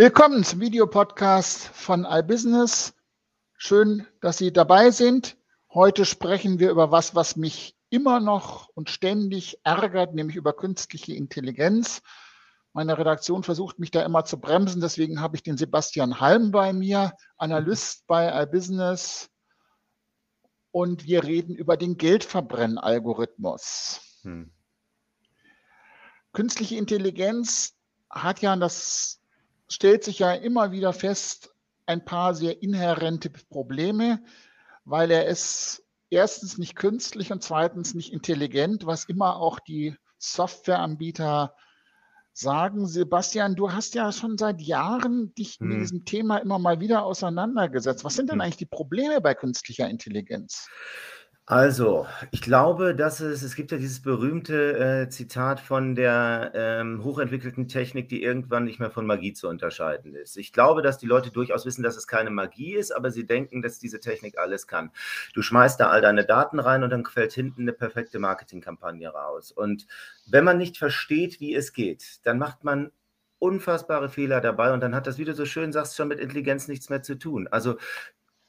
Willkommen 0.00 0.44
zum 0.44 0.60
Videopodcast 0.60 1.70
von 1.74 2.06
iBusiness. 2.08 2.94
Schön, 3.56 4.06
dass 4.20 4.38
Sie 4.38 4.52
dabei 4.52 4.92
sind. 4.92 5.36
Heute 5.74 6.04
sprechen 6.04 6.60
wir 6.60 6.70
über 6.70 6.92
was, 6.92 7.16
was 7.16 7.34
mich 7.34 7.76
immer 7.90 8.20
noch 8.20 8.68
und 8.74 8.90
ständig 8.90 9.58
ärgert, 9.64 10.14
nämlich 10.14 10.36
über 10.36 10.52
künstliche 10.52 11.14
Intelligenz. 11.14 12.00
Meine 12.72 12.96
Redaktion 12.96 13.42
versucht 13.42 13.80
mich 13.80 13.90
da 13.90 14.04
immer 14.04 14.24
zu 14.24 14.38
bremsen, 14.38 14.80
deswegen 14.80 15.20
habe 15.20 15.34
ich 15.34 15.42
den 15.42 15.56
Sebastian 15.56 16.20
Halm 16.20 16.52
bei 16.52 16.72
mir, 16.72 17.12
Analyst 17.36 18.06
bei 18.06 18.44
iBusiness. 18.44 19.28
Und 20.70 21.06
wir 21.06 21.24
reden 21.24 21.56
über 21.56 21.76
den 21.76 21.96
Geldverbrennen-Algorithmus. 21.96 24.00
Hm. 24.22 24.52
Künstliche 26.32 26.76
Intelligenz 26.76 27.74
hat 28.08 28.42
ja 28.42 28.54
das 28.54 29.18
stellt 29.70 30.04
sich 30.04 30.18
ja 30.18 30.32
immer 30.32 30.72
wieder 30.72 30.92
fest, 30.92 31.54
ein 31.86 32.04
paar 32.04 32.34
sehr 32.34 32.62
inhärente 32.62 33.30
Probleme, 33.30 34.22
weil 34.84 35.10
er 35.10 35.26
ist 35.26 35.84
erstens 36.10 36.58
nicht 36.58 36.76
künstlich 36.76 37.32
und 37.32 37.42
zweitens 37.42 37.94
nicht 37.94 38.12
intelligent, 38.12 38.86
was 38.86 39.04
immer 39.04 39.36
auch 39.36 39.58
die 39.60 39.96
Softwareanbieter 40.18 41.54
sagen. 42.32 42.86
Sebastian, 42.86 43.56
du 43.56 43.72
hast 43.72 43.94
ja 43.94 44.12
schon 44.12 44.38
seit 44.38 44.60
Jahren 44.60 45.34
dich 45.34 45.58
hm. 45.58 45.68
mit 45.68 45.80
diesem 45.80 46.04
Thema 46.04 46.38
immer 46.38 46.58
mal 46.58 46.80
wieder 46.80 47.04
auseinandergesetzt. 47.04 48.04
Was 48.04 48.14
sind 48.14 48.30
denn 48.30 48.36
hm. 48.36 48.42
eigentlich 48.42 48.56
die 48.56 48.66
Probleme 48.66 49.20
bei 49.20 49.34
künstlicher 49.34 49.88
Intelligenz? 49.88 50.68
Also, 51.50 52.06
ich 52.30 52.42
glaube, 52.42 52.94
dass 52.94 53.20
es, 53.20 53.40
es 53.42 53.56
gibt 53.56 53.72
ja 53.72 53.78
dieses 53.78 54.02
berühmte 54.02 55.06
äh, 55.06 55.08
Zitat 55.08 55.60
von 55.60 55.94
der 55.94 56.52
ähm, 56.54 57.02
hochentwickelten 57.02 57.68
Technik, 57.68 58.10
die 58.10 58.22
irgendwann 58.22 58.64
nicht 58.64 58.80
mehr 58.80 58.90
von 58.90 59.06
Magie 59.06 59.32
zu 59.32 59.48
unterscheiden 59.48 60.14
ist. 60.14 60.36
Ich 60.36 60.52
glaube, 60.52 60.82
dass 60.82 60.98
die 60.98 61.06
Leute 61.06 61.30
durchaus 61.30 61.64
wissen, 61.64 61.82
dass 61.82 61.96
es 61.96 62.06
keine 62.06 62.28
Magie 62.28 62.74
ist, 62.74 62.94
aber 62.94 63.10
sie 63.10 63.24
denken, 63.24 63.62
dass 63.62 63.78
diese 63.78 63.98
Technik 63.98 64.36
alles 64.36 64.66
kann. 64.66 64.90
Du 65.32 65.40
schmeißt 65.40 65.80
da 65.80 65.88
all 65.88 66.02
deine 66.02 66.26
Daten 66.26 66.58
rein 66.58 66.82
und 66.82 66.90
dann 66.90 67.06
fällt 67.06 67.32
hinten 67.32 67.62
eine 67.62 67.72
perfekte 67.72 68.18
Marketingkampagne 68.18 69.08
raus. 69.08 69.50
Und 69.50 69.86
wenn 70.26 70.44
man 70.44 70.58
nicht 70.58 70.76
versteht, 70.76 71.40
wie 71.40 71.54
es 71.54 71.72
geht, 71.72 72.20
dann 72.26 72.38
macht 72.38 72.62
man 72.62 72.92
unfassbare 73.38 74.10
Fehler 74.10 74.42
dabei 74.42 74.74
und 74.74 74.80
dann 74.82 74.94
hat 74.94 75.06
das, 75.06 75.16
wie 75.16 75.24
du 75.24 75.34
so 75.34 75.46
schön 75.46 75.72
sagst, 75.72 75.96
schon 75.96 76.08
mit 76.08 76.20
Intelligenz 76.20 76.68
nichts 76.68 76.90
mehr 76.90 77.02
zu 77.02 77.14
tun. 77.18 77.48
Also 77.48 77.78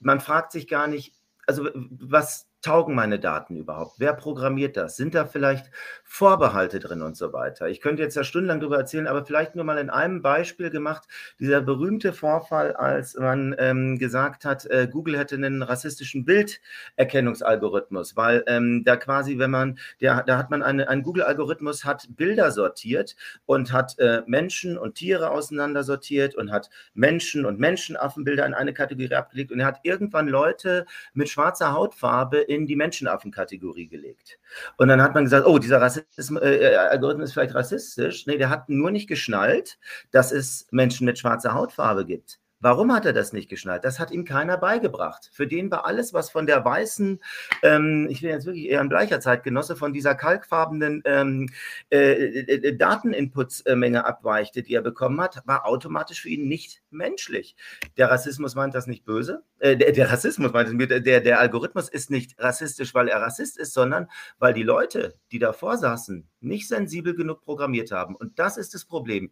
man 0.01 0.19
fragt 0.19 0.51
sich 0.51 0.67
gar 0.67 0.87
nicht, 0.87 1.13
also 1.47 1.69
was 1.73 2.48
taugen 2.61 2.93
meine 2.93 3.19
Daten 3.19 3.55
überhaupt? 3.55 3.95
Wer 3.99 4.13
programmiert 4.13 4.75
das? 4.75 4.97
Sind 4.97 5.15
da 5.15 5.25
vielleicht 5.25 5.71
Vorbehalte 6.03 6.79
drin 6.79 7.01
und 7.01 7.15
so 7.15 7.31
weiter? 7.31 7.69
Ich 7.69 7.79
könnte 7.81 8.03
jetzt 8.03 8.15
ja 8.15 8.23
stundenlang 8.23 8.59
darüber 8.59 8.77
erzählen, 8.77 9.07
aber 9.07 9.25
vielleicht 9.25 9.55
nur 9.55 9.63
mal 9.63 9.77
in 9.77 9.89
einem 9.89 10.21
Beispiel 10.21 10.69
gemacht, 10.69 11.07
dieser 11.39 11.61
berühmte 11.61 12.11
Vorfall, 12.11 12.73
als 12.73 13.15
man 13.15 13.55
ähm, 13.57 13.97
gesagt 13.97 14.43
hat, 14.43 14.65
äh, 14.65 14.87
Google 14.91 15.17
hätte 15.17 15.35
einen 15.35 15.63
rassistischen 15.63 16.25
Bilderkennungsalgorithmus, 16.25 18.17
weil 18.17 18.43
ähm, 18.47 18.83
da 18.83 18.97
quasi, 18.97 19.37
wenn 19.39 19.51
man, 19.51 19.79
der, 20.01 20.23
da 20.23 20.37
hat 20.37 20.49
man 20.49 20.61
eine, 20.61 20.89
ein 20.89 21.03
Google-Algorithmus 21.03 21.85
hat 21.85 22.07
Bilder 22.17 22.51
sortiert 22.51 23.15
und 23.45 23.71
hat 23.71 23.97
äh, 23.99 24.23
Menschen 24.25 24.77
und 24.77 24.95
Tiere 24.95 25.31
auseinandersortiert 25.31 26.35
und 26.35 26.51
hat 26.51 26.69
Menschen 26.93 27.45
und 27.45 27.59
Menschenaffenbilder 27.59 28.45
in 28.45 28.53
eine 28.53 28.73
Kategorie 28.73 29.13
abgelegt 29.13 29.51
und 29.51 29.59
er 29.59 29.67
hat 29.67 29.79
irgendwann 29.83 30.27
Leute 30.27 30.85
mit 31.13 31.29
schwarzer 31.29 31.71
Hautfarbe 31.73 32.48
in 32.49 32.65
die 32.65 32.75
Menschenaffenkategorie 32.75 33.87
gelegt. 33.87 34.39
Und 34.77 34.87
dann 34.87 35.01
hat 35.01 35.13
man 35.13 35.23
gesagt, 35.23 35.45
oh, 35.45 35.59
dieser 35.59 35.79
äh, 35.81 36.55
äh, 36.55 36.75
Algorithmus 36.75 37.29
ist 37.29 37.33
vielleicht 37.33 37.53
rassistisch. 37.53 38.25
Nee, 38.25 38.37
der 38.37 38.49
hat 38.49 38.69
nur 38.69 38.89
nicht 38.89 39.07
geschnallt, 39.07 39.77
dass 40.11 40.31
es 40.31 40.67
Menschen 40.71 41.05
mit 41.05 41.19
schwarzer 41.19 41.53
Hautfarbe 41.53 42.05
gibt. 42.05 42.38
Warum 42.61 42.93
hat 42.93 43.05
er 43.05 43.13
das 43.13 43.31
nicht 43.31 43.49
geschnallt? 43.49 43.85
Das 43.85 43.99
hat 43.99 44.11
ihm 44.11 44.25
keiner 44.25 44.57
beigebracht. 44.57 45.29
Für 45.31 45.47
den 45.47 45.71
war 45.71 45.85
alles, 45.85 46.13
was 46.13 46.29
von 46.29 46.45
der 46.45 46.65
weißen, 46.65 47.21
ähm, 47.63 48.07
ich 48.09 48.19
bin 48.19 48.31
jetzt 48.31 48.45
wirklich 48.45 48.65
eher 48.65 48.81
ein 48.81 48.89
bleicher 48.89 49.21
Zeitgenosse, 49.21 49.77
von 49.77 49.93
dieser 49.93 50.13
kalkfarbenen 50.13 51.01
ähm, 51.05 51.49
äh, 51.89 52.11
äh, 52.11 52.67
äh 52.67 52.75
Dateninputsmenge 52.75 54.05
abweichte, 54.05 54.61
die 54.61 54.73
er 54.73 54.81
bekommen 54.81 55.21
hat, 55.21 55.41
war 55.45 55.65
automatisch 55.65 56.21
für 56.21 56.29
ihn 56.29 56.49
nicht 56.49 56.81
menschlich. 56.89 57.55
Der 57.95 58.11
Rassismus 58.11 58.55
meint 58.55 58.75
das 58.75 58.87
nicht 58.87 59.05
böse. 59.05 59.41
Äh, 59.59 59.77
der, 59.77 59.93
der, 59.93 60.11
Rassismus 60.11 60.51
meint 60.51 60.69
das, 60.69 61.03
der, 61.03 61.21
der 61.21 61.39
Algorithmus 61.39 61.87
ist 61.87 62.11
nicht 62.11 62.37
rassistisch, 62.39 62.93
weil 62.93 63.07
er 63.07 63.21
Rassist 63.21 63.57
ist, 63.57 63.73
sondern 63.73 64.07
weil 64.37 64.53
die 64.53 64.63
Leute, 64.63 65.15
die 65.31 65.39
davor 65.39 65.77
saßen, 65.77 66.27
nicht 66.41 66.67
sensibel 66.67 67.15
genug 67.15 67.41
programmiert 67.41 67.91
haben. 67.91 68.15
Und 68.15 68.37
das 68.37 68.57
ist 68.57 68.73
das 68.73 68.83
Problem. 68.83 69.31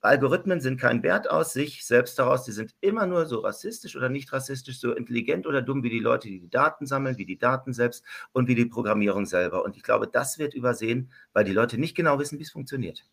Algorithmen 0.00 0.60
sind 0.60 0.80
kein 0.80 1.02
Wert 1.02 1.28
aus 1.30 1.52
sich 1.52 1.84
selbst 1.84 2.18
daraus. 2.18 2.44
Sie 2.44 2.52
sind 2.52 2.74
immer 2.80 3.06
nur 3.06 3.26
so 3.26 3.40
rassistisch 3.40 3.96
oder 3.96 4.08
nicht 4.08 4.32
rassistisch, 4.32 4.78
so 4.78 4.92
intelligent 4.92 5.46
oder 5.46 5.62
dumm 5.62 5.82
wie 5.82 5.90
die 5.90 5.98
Leute, 5.98 6.28
die 6.28 6.40
die 6.40 6.50
Daten 6.50 6.86
sammeln, 6.86 7.18
wie 7.18 7.26
die 7.26 7.38
Daten 7.38 7.72
selbst 7.72 8.04
und 8.32 8.48
wie 8.48 8.54
die 8.54 8.66
Programmierung 8.66 9.26
selber. 9.26 9.64
Und 9.64 9.76
ich 9.76 9.82
glaube, 9.82 10.06
das 10.06 10.38
wird 10.38 10.54
übersehen, 10.54 11.12
weil 11.32 11.44
die 11.44 11.52
Leute 11.52 11.78
nicht 11.78 11.96
genau 11.96 12.18
wissen, 12.18 12.38
wie 12.38 12.44
es 12.44 12.52
funktioniert. 12.52 13.04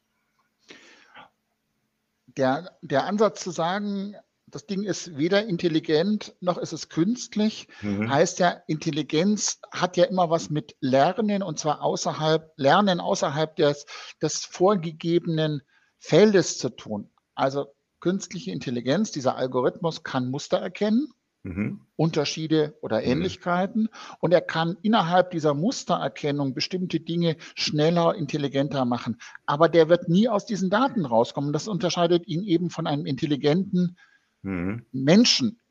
Der, 2.27 2.77
der 2.81 3.05
Ansatz 3.05 3.43
zu 3.43 3.51
sagen, 3.51 4.15
das 4.53 4.65
Ding 4.67 4.83
ist 4.83 5.17
weder 5.17 5.45
intelligent 5.45 6.35
noch 6.39 6.57
ist 6.57 6.73
es 6.73 6.89
künstlich, 6.89 7.67
mhm. 7.81 8.09
heißt 8.09 8.39
ja, 8.39 8.61
Intelligenz 8.67 9.59
hat 9.71 9.97
ja 9.97 10.05
immer 10.05 10.29
was 10.29 10.49
mit 10.49 10.75
Lernen 10.79 11.41
und 11.41 11.57
zwar 11.57 11.81
außerhalb, 11.81 12.51
Lernen 12.55 12.99
außerhalb 12.99 13.55
des, 13.55 13.85
des 14.21 14.45
vorgegebenen 14.45 15.63
Feldes 16.03 16.57
zu 16.57 16.67
tun. 16.69 17.09
Also 17.33 17.67
künstliche 18.01 18.51
Intelligenz, 18.51 19.11
dieser 19.11 19.37
Algorithmus 19.37 20.03
kann 20.03 20.29
Muster 20.29 20.57
erkennen, 20.57 21.07
mhm. 21.43 21.79
Unterschiede 21.95 22.77
oder 22.81 22.99
mhm. 22.99 23.05
Ähnlichkeiten 23.05 23.83
mhm. 23.83 23.89
und 24.19 24.33
er 24.33 24.41
kann 24.41 24.75
innerhalb 24.81 25.31
dieser 25.31 25.53
Mustererkennung 25.53 26.53
bestimmte 26.53 26.99
Dinge 26.99 27.37
schneller, 27.55 28.15
intelligenter 28.15 28.83
machen. 28.83 29.17
Aber 29.45 29.69
der 29.69 29.87
wird 29.87 30.09
nie 30.09 30.27
aus 30.27 30.45
diesen 30.45 30.69
Daten 30.69 31.05
rauskommen. 31.05 31.53
Das 31.53 31.69
unterscheidet 31.69 32.27
ihn 32.27 32.43
eben 32.43 32.69
von 32.69 32.85
einem 32.85 33.05
intelligenten 33.05 33.95
mhm. 34.41 34.85
Menschen. 34.91 35.61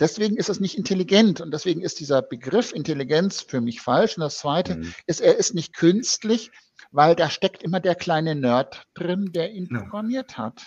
Deswegen 0.00 0.36
ist 0.36 0.48
es 0.48 0.60
nicht 0.60 0.76
intelligent 0.76 1.40
und 1.40 1.52
deswegen 1.52 1.80
ist 1.80 2.00
dieser 2.00 2.22
Begriff 2.22 2.72
Intelligenz 2.72 3.40
für 3.40 3.60
mich 3.60 3.80
falsch. 3.80 4.16
Und 4.16 4.22
das 4.22 4.38
Zweite 4.38 4.76
mhm. 4.76 4.94
ist, 5.06 5.20
er 5.20 5.36
ist 5.36 5.54
nicht 5.54 5.74
künstlich, 5.74 6.50
weil 6.90 7.14
da 7.14 7.30
steckt 7.30 7.62
immer 7.62 7.80
der 7.80 7.94
kleine 7.94 8.34
Nerd 8.34 8.86
drin, 8.94 9.30
der 9.32 9.52
ihn 9.52 9.68
ja. 9.70 9.80
programmiert 9.80 10.38
hat. 10.38 10.62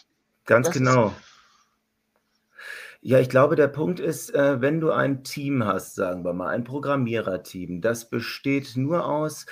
Ganz 0.46 0.68
das 0.68 0.76
genau. 0.76 1.14
Ja, 3.02 3.20
ich 3.20 3.30
glaube, 3.30 3.56
der 3.56 3.68
Punkt 3.68 4.00
ist, 4.00 4.34
äh, 4.34 4.60
wenn 4.60 4.80
du 4.80 4.92
ein 4.92 5.24
Team 5.24 5.64
hast, 5.64 5.96
sagen 5.96 6.26
wir 6.26 6.34
mal, 6.34 6.50
ein 6.50 6.64
Programmiererteam, 6.64 7.80
das 7.80 8.10
besteht 8.10 8.76
nur 8.76 9.06
aus 9.06 9.46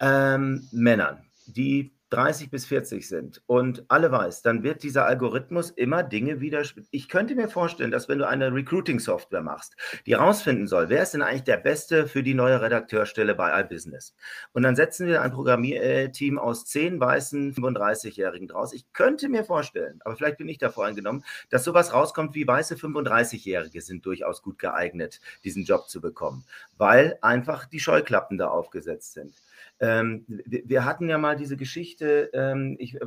ähm, 0.00 0.68
Männern, 0.72 1.24
die 1.46 1.92
30 2.12 2.50
bis 2.50 2.66
40 2.66 3.08
sind 3.08 3.42
und 3.46 3.84
alle 3.88 4.12
weiß, 4.12 4.42
dann 4.42 4.62
wird 4.62 4.82
dieser 4.82 5.06
Algorithmus 5.06 5.70
immer 5.70 6.02
Dinge 6.02 6.40
widerspiegeln. 6.40 6.88
Ich 6.90 7.08
könnte 7.08 7.34
mir 7.34 7.48
vorstellen, 7.48 7.90
dass 7.90 8.08
wenn 8.08 8.18
du 8.18 8.28
eine 8.28 8.52
Recruiting-Software 8.52 9.40
machst, 9.40 9.76
die 10.04 10.12
rausfinden 10.12 10.66
soll, 10.66 10.90
wer 10.90 11.02
ist 11.02 11.14
denn 11.14 11.22
eigentlich 11.22 11.44
der 11.44 11.56
Beste 11.56 12.06
für 12.06 12.22
die 12.22 12.34
neue 12.34 12.60
Redakteurstelle 12.60 13.34
bei 13.34 13.58
iBusiness? 13.60 14.14
Und 14.52 14.62
dann 14.62 14.76
setzen 14.76 15.06
wir 15.06 15.22
ein 15.22 15.32
Programmierteam 15.32 16.38
aus 16.38 16.66
10 16.66 17.00
weißen 17.00 17.54
35-Jährigen 17.54 18.48
draus. 18.48 18.74
Ich 18.74 18.92
könnte 18.92 19.30
mir 19.30 19.44
vorstellen, 19.44 20.00
aber 20.04 20.14
vielleicht 20.16 20.36
bin 20.36 20.48
ich 20.48 20.58
davor 20.58 20.84
eingenommen, 20.84 21.24
dass 21.48 21.64
sowas 21.64 21.94
rauskommt 21.94 22.34
wie 22.34 22.46
weiße 22.46 22.74
35-Jährige 22.74 23.80
sind 23.80 24.04
durchaus 24.04 24.42
gut 24.42 24.58
geeignet, 24.58 25.20
diesen 25.44 25.64
Job 25.64 25.88
zu 25.88 26.02
bekommen, 26.02 26.44
weil 26.76 27.16
einfach 27.22 27.64
die 27.64 27.80
Scheuklappen 27.80 28.36
da 28.36 28.48
aufgesetzt 28.48 29.14
sind. 29.14 29.34
Ähm, 29.82 30.24
wir, 30.26 30.84
hatten 30.84 31.08
ja 31.08 31.18
mal 31.18 31.36
diese 31.36 31.56
Geschichte, 31.56 32.30
ähm, 32.32 32.76
ich, 32.78 32.98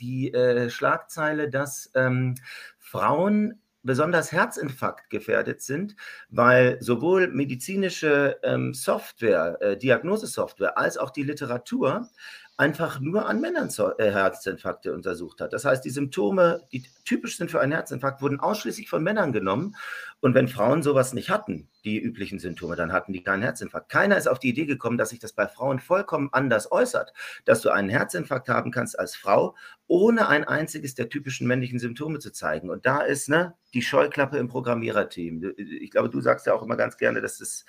die 0.00 0.32
äh, 0.32 0.70
Schlagzeile, 0.70 1.50
dass 1.50 1.90
ähm, 1.94 2.36
Frauen 2.78 3.60
besonders 3.82 4.30
Herzinfarkt 4.30 5.10
gefährdet 5.10 5.60
sind, 5.60 5.96
weil 6.30 6.80
sowohl 6.80 7.28
medizinische 7.28 8.38
ähm, 8.44 8.74
Software, 8.74 9.58
äh, 9.60 9.76
Diagnosesoftware 9.76 10.78
als 10.78 10.96
auch 10.96 11.10
die 11.10 11.24
Literatur 11.24 12.08
einfach 12.56 13.00
nur 13.00 13.26
an 13.26 13.40
Männern 13.40 13.70
äh, 13.98 14.10
Herzinfarkte 14.10 14.94
untersucht 14.94 15.40
hat. 15.40 15.52
Das 15.52 15.64
heißt, 15.64 15.84
die 15.84 15.90
Symptome, 15.90 16.62
die 16.70 16.84
typisch 17.04 17.36
sind 17.36 17.50
für 17.50 17.60
einen 17.60 17.72
Herzinfarkt, 17.72 18.22
wurden 18.22 18.38
ausschließlich 18.38 18.88
von 18.88 19.02
Männern 19.02 19.32
genommen. 19.32 19.74
Und 20.22 20.36
wenn 20.36 20.46
Frauen 20.46 20.84
sowas 20.84 21.14
nicht 21.14 21.30
hatten, 21.30 21.68
die 21.84 21.98
üblichen 21.98 22.38
Symptome, 22.38 22.76
dann 22.76 22.92
hatten 22.92 23.12
die 23.12 23.24
keinen 23.24 23.42
Herzinfarkt. 23.42 23.90
Keiner 23.90 24.16
ist 24.16 24.28
auf 24.28 24.38
die 24.38 24.50
Idee 24.50 24.66
gekommen, 24.66 24.96
dass 24.96 25.10
sich 25.10 25.18
das 25.18 25.32
bei 25.32 25.48
Frauen 25.48 25.80
vollkommen 25.80 26.28
anders 26.30 26.70
äußert, 26.70 27.12
dass 27.44 27.60
du 27.60 27.70
einen 27.70 27.88
Herzinfarkt 27.88 28.48
haben 28.48 28.70
kannst 28.70 28.96
als 28.96 29.16
Frau, 29.16 29.56
ohne 29.88 30.28
ein 30.28 30.44
einziges 30.44 30.94
der 30.94 31.08
typischen 31.08 31.48
männlichen 31.48 31.80
Symptome 31.80 32.20
zu 32.20 32.30
zeigen. 32.30 32.70
Und 32.70 32.86
da 32.86 33.00
ist 33.00 33.28
ne, 33.28 33.54
die 33.74 33.82
Scheuklappe 33.82 34.38
im 34.38 34.46
Programmiererteam. 34.46 35.54
Ich 35.56 35.90
glaube, 35.90 36.08
du 36.08 36.20
sagst 36.20 36.46
ja 36.46 36.54
auch 36.54 36.62
immer 36.62 36.76
ganz 36.76 36.98
gerne, 36.98 37.20
dass 37.20 37.38
das, 37.38 37.64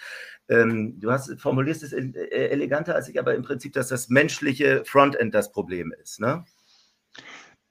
ähm, 0.47 0.99
du 0.99 1.11
hast, 1.11 1.33
formulierst 1.41 1.81
es 1.81 1.91
äh, 1.91 2.49
eleganter 2.49 2.93
als 2.93 3.09
ich, 3.09 3.17
aber 3.17 3.33
im 3.33 3.41
Prinzip, 3.41 3.73
dass 3.73 3.87
das 3.87 4.09
menschliche 4.09 4.85
Frontend 4.85 5.33
das 5.33 5.51
Problem 5.51 5.91
ist. 5.91 6.19
Ne? 6.19 6.45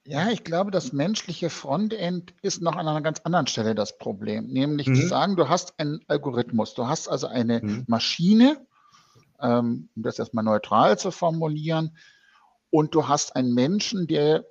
Ja, 0.05 0.31
ich 0.31 0.43
glaube, 0.43 0.73
das 0.73 0.93
menschliche 0.93 1.49
Frontend 1.49 2.35
ist 2.43 2.61
noch 2.61 2.75
an 2.75 2.89
einer 2.89 3.03
ganz 3.03 3.21
anderen 3.21 3.47
Stelle 3.47 3.75
das 3.75 3.99
Problem. 3.99 4.49
Nämlich 4.49 4.89
mhm. 4.89 4.97
zu 4.97 5.07
sagen, 5.07 5.37
du 5.37 5.49
hast 5.49 5.79
einen 5.79 6.01
Algorithmus, 6.09 6.75
du 6.75 6.89
hast 6.89 7.09
also 7.09 7.29
eine 7.29 7.61
mhm. 7.63 7.85
Maschine, 7.87 8.67
ähm, 9.41 9.89
um 9.95 10.03
das 10.03 10.19
erstmal 10.19 10.45
neutral 10.45 10.99
zu 10.99 11.11
formulieren, 11.11 11.97
und 12.71 12.95
du 12.95 13.07
hast 13.07 13.37
einen 13.37 13.53
Menschen, 13.53 14.07
der 14.07 14.47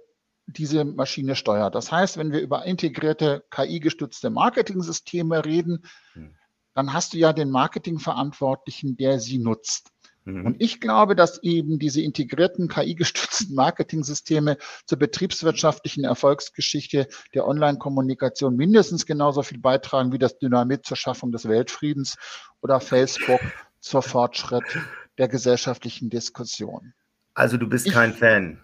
diese 0.46 0.86
Maschine 0.86 1.36
steuert. 1.36 1.76
Das 1.76 1.92
heißt, 1.92 2.18
wenn 2.18 2.32
wir 2.32 2.40
über 2.40 2.66
integrierte 2.66 3.44
KI-gestützte 3.50 4.30
Marketing-Systeme 4.30 5.44
reden, 5.44 5.84
mhm. 6.14 6.36
dann 6.74 6.94
hast 6.94 7.14
du 7.14 7.18
ja 7.18 7.34
den 7.34 7.50
Marketingverantwortlichen, 7.50 8.96
der 8.96 9.20
sie 9.20 9.40
nutzt. 9.40 9.92
Mhm. 10.26 10.46
Und 10.46 10.62
ich 10.62 10.80
glaube, 10.80 11.16
dass 11.16 11.42
eben 11.44 11.80
diese 11.80 12.02
integrierten 12.02 12.68
KI-gestützten 12.68 13.56
Marketing-Systeme 13.56 14.58
zur 14.86 15.00
betriebswirtschaftlichen 15.00 16.04
Erfolgsgeschichte 16.04 17.08
der 17.34 17.48
Online-Kommunikation 17.48 18.56
mindestens 18.56 19.06
genauso 19.06 19.44
viel 19.44 19.60
beitragen 19.60 20.12
wie 20.12 20.20
das 20.20 20.38
Dynamit 20.38 20.86
zur 20.86 20.98
Schaffung 20.98 21.32
des 21.32 21.48
Weltfriedens 21.48 22.18
oder 22.62 22.80
Facebook 22.80 23.40
zur 23.80 24.02
Fortschritt 24.02 24.80
der 25.18 25.28
gesellschaftlichen 25.28 26.10
Diskussion. 26.10 26.94
Also 27.34 27.58
du 27.58 27.68
bist 27.68 27.88
ich, 27.88 27.94
kein 27.94 28.14
Fan. 28.14 28.62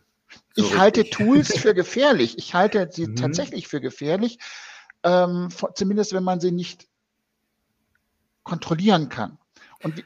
So 0.55 0.61
ich 0.61 0.63
richtig. 0.65 0.79
halte 0.79 1.09
Tools 1.09 1.57
für 1.57 1.73
gefährlich. 1.75 2.37
Ich 2.37 2.53
halte 2.53 2.89
sie 2.91 3.07
mhm. 3.07 3.15
tatsächlich 3.15 3.67
für 3.67 3.81
gefährlich, 3.81 4.37
ähm, 5.03 5.49
zumindest 5.73 6.13
wenn 6.13 6.23
man 6.23 6.39
sie 6.39 6.51
nicht 6.51 6.87
kontrollieren 8.43 9.09
kann. 9.09 9.37
Und 9.83 10.03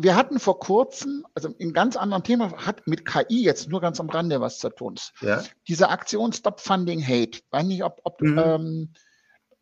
wir 0.00 0.14
hatten 0.14 0.38
vor 0.38 0.60
kurzem, 0.60 1.26
also 1.34 1.48
in 1.58 1.72
ganz 1.72 1.96
anderem 1.96 2.22
Thema, 2.22 2.52
hat 2.64 2.86
mit 2.86 3.04
KI 3.04 3.42
jetzt 3.42 3.68
nur 3.68 3.80
ganz 3.80 3.98
am 3.98 4.08
Rande 4.08 4.40
was 4.40 4.60
zu 4.60 4.70
tun. 4.70 4.94
Ja. 5.20 5.42
Diese 5.66 5.88
Aktion 5.88 6.32
Stop 6.32 6.60
Funding 6.60 7.04
Hate. 7.04 7.40
Weiß 7.50 7.64
nicht, 7.64 7.82
ob, 7.82 8.00
ob 8.04 8.20
mhm. 8.20 8.38
ähm, 8.38 8.92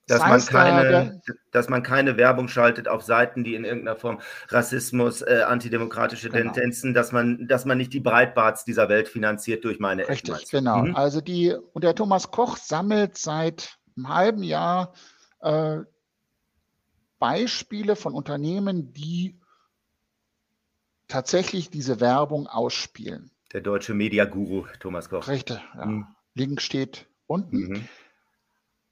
dass 0.07 0.21
man, 0.21 0.41
keine, 0.45 1.23
dass 1.53 1.69
man 1.71 1.83
keine 1.83 2.19
Werbung 2.19 2.49
schaltet 2.49 2.87
auf 2.87 3.03
Seiten, 3.03 3.45
die 3.45 3.55
in 3.55 3.65
irgendeiner 3.65 3.97
Form 3.97 4.21
Rassismus, 4.49 5.23
äh, 5.23 5.43
antidemokratische 5.47 6.29
genau. 6.29 6.53
Tendenzen, 6.53 6.93
dass 6.93 7.13
man, 7.13 7.49
dass 7.49 7.65
man 7.65 7.79
nicht 7.79 7.95
die 7.95 8.01
Breitbarts 8.01 8.65
dieser 8.67 8.91
Welt 8.91 9.09
finanziert 9.09 9.65
durch 9.65 9.81
meine 9.81 10.07
Richtig, 10.07 10.35
Eltern. 10.35 10.49
genau. 10.51 10.83
Mhm. 10.83 10.97
Also 10.97 11.23
die, 11.23 11.57
und 11.73 11.83
der 11.83 11.95
Thomas 11.95 12.31
Koch 12.31 12.59
sammelt 12.59 13.17
seit 13.17 13.79
einem 13.97 14.11
halben 14.11 14.43
Jahr 14.43 14.93
äh, 15.41 15.79
Beispiele 17.19 17.97
von 17.97 18.13
Unternehmen, 18.13 18.93
die 18.93 19.41
tatsächlich 21.17 21.71
diese 21.71 21.99
Werbung 21.99 22.47
ausspielen. 22.47 23.31
Der 23.55 23.63
deutsche 23.63 23.95
Mediaguru 23.95 24.67
Thomas 24.81 25.09
Koch. 25.09 25.29
Richtig, 25.29 25.59
ja. 25.75 25.87
Mhm. 25.87 26.07
Link 26.35 26.61
steht 26.61 27.07
unten. 27.27 27.57
Mhm. 27.57 27.89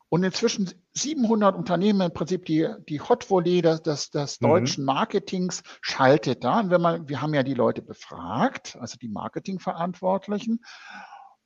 Und 0.09 0.25
inzwischen 0.25 0.73
700 0.95 1.55
Unternehmen 1.55 2.01
im 2.01 2.15
Prinzip 2.15 2.47
die, 2.47 2.67
die 2.89 3.03
Hot 3.03 3.29
Volley 3.29 3.61
des, 3.61 3.83
des, 3.83 4.11
des 4.11 4.41
mhm. 4.41 4.47
deutschen 4.47 4.85
Marketings 4.87 5.63
schaltet 5.83 6.45
da. 6.45 6.61
Und 6.61 6.71
wenn 6.71 6.81
man, 6.81 7.11
wir 7.11 7.21
haben 7.21 7.35
ja 7.35 7.43
die 7.43 7.53
Leute 7.53 7.83
befragt, 7.83 8.79
also 8.81 8.97
die 8.97 9.09
Marketingverantwortlichen, 9.09 10.65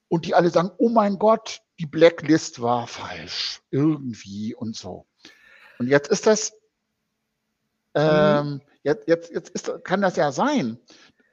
und 0.06 0.26
die 0.26 0.36
alle 0.36 0.50
sagen, 0.50 0.70
oh 0.78 0.90
mein 0.90 1.18
Gott, 1.18 1.60
die 1.80 1.86
Blacklist 1.86 2.62
war 2.62 2.86
falsch, 2.86 3.62
irgendwie 3.72 4.54
und 4.54 4.76
so. 4.76 5.08
Und 5.80 5.88
jetzt 5.88 6.08
ist 6.08 6.28
das, 6.28 6.52
mhm. 7.94 8.00
ähm, 8.00 8.60
Jetzt, 8.82 9.08
jetzt, 9.08 9.30
jetzt 9.30 9.50
ist, 9.50 9.84
kann 9.84 10.00
das 10.00 10.16
ja 10.16 10.32
sein. 10.32 10.78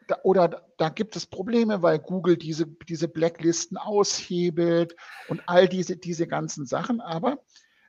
Da, 0.07 0.19
oder 0.23 0.67
da 0.77 0.89
gibt 0.89 1.15
es 1.15 1.25
Probleme, 1.25 1.81
weil 1.81 1.99
Google 1.99 2.37
diese, 2.37 2.67
diese 2.67 3.07
Blacklisten 3.07 3.77
aushebelt 3.77 4.95
und 5.29 5.41
all 5.47 5.67
diese, 5.67 5.97
diese 5.97 6.27
ganzen 6.27 6.65
Sachen. 6.65 7.01
Aber 7.01 7.39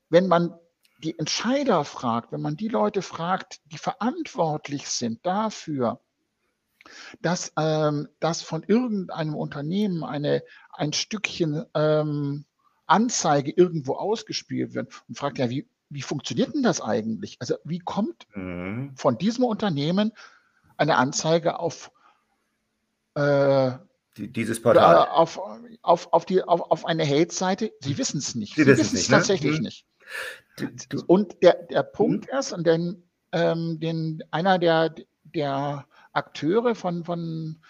wenn 0.08 0.26
man 0.26 0.54
die 0.98 1.18
Entscheider 1.18 1.84
fragt, 1.84 2.32
wenn 2.32 2.40
man 2.40 2.56
die 2.56 2.68
Leute 2.68 3.02
fragt, 3.02 3.60
die 3.66 3.78
verantwortlich 3.78 4.88
sind 4.88 5.24
dafür, 5.26 6.00
dass, 7.20 7.52
ähm, 7.58 8.08
dass 8.20 8.42
von 8.42 8.62
irgendeinem 8.62 9.34
Unternehmen 9.34 10.04
eine, 10.04 10.42
ein 10.72 10.92
Stückchen 10.92 11.64
ähm, 11.74 12.46
Anzeige 12.86 13.50
irgendwo 13.50 13.94
ausgespielt 13.94 14.74
wird 14.74 15.02
und 15.08 15.18
fragt 15.18 15.38
ja, 15.38 15.50
wie, 15.50 15.68
wie 15.88 16.02
funktioniert 16.02 16.54
denn 16.54 16.62
das 16.62 16.80
eigentlich? 16.80 17.36
Also 17.40 17.56
wie 17.64 17.78
kommt 17.78 18.26
mhm. 18.34 18.92
von 18.96 19.18
diesem 19.18 19.44
Unternehmen 19.44 20.12
eine 20.76 20.96
Anzeige 20.96 21.58
auf 21.58 21.90
äh, 23.14 23.72
dieses 24.16 24.62
Portal 24.62 25.08
auf, 25.08 25.40
auf, 25.82 26.12
auf, 26.12 26.24
die, 26.26 26.42
auf, 26.42 26.70
auf 26.70 26.84
eine 26.86 27.06
Hate-Seite? 27.06 27.72
Sie 27.80 27.98
wissen 27.98 28.18
es 28.18 28.34
nicht. 28.34 28.54
Sie, 28.54 28.62
Sie 28.64 28.68
wissen 28.68 28.96
es 28.96 29.08
ne? 29.08 29.16
tatsächlich 29.16 29.56
ne? 29.56 29.62
nicht. 29.62 29.86
Du, 30.88 31.02
und 31.06 31.42
der, 31.42 31.64
der 31.64 31.82
Punkt 31.82 32.32
mhm. 32.32 32.38
ist, 32.38 32.52
und 32.52 32.66
den, 32.66 33.02
ähm, 33.32 33.78
den, 33.80 34.22
einer 34.30 34.58
der, 34.58 34.94
der 35.24 35.86
Akteure 36.12 36.74
von, 36.74 37.04
von, 37.04 37.60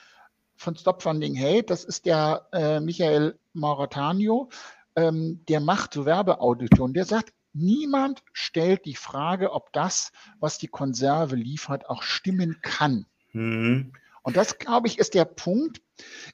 von 0.57 0.77
Stop 0.77 1.03
Funding 1.03 1.37
Hate, 1.39 1.65
das 1.65 1.85
ist 1.85 2.07
der 2.07 2.47
äh, 2.53 2.81
Michael 2.81 3.39
Mauretanio, 3.53 4.51
ähm, 4.95 5.45
der 5.49 5.61
macht 5.61 5.95
so 5.95 6.07
Werbeauditoren. 6.07 6.95
Der 6.95 7.05
sagt, 7.05 7.33
Niemand 7.59 8.23
stellt 8.33 8.85
die 8.85 8.95
Frage, 8.95 9.53
ob 9.53 9.73
das, 9.73 10.13
was 10.41 10.59
die 10.59 10.69
Konserve 10.69 11.37
liefert, 11.37 11.89
auch 11.89 12.03
stimmen 12.03 12.61
kann. 12.61 13.07
Mhm. 13.33 13.93
Und 14.23 14.37
das, 14.37 14.59
glaube 14.59 14.89
ich, 14.89 14.99
ist 14.99 15.15
der 15.15 15.25
Punkt. 15.25 15.81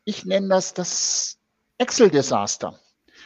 Ich 0.05 0.25
nenne 0.25 0.49
das 0.49 0.75
das 0.75 1.39
Excel-Desaster. 1.79 2.79